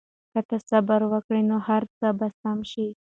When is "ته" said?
0.47-0.57